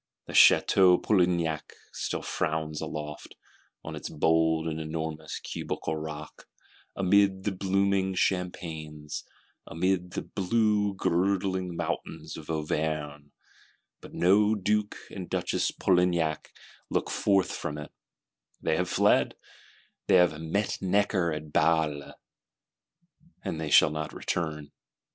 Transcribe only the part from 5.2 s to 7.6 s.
cubical rock, amid the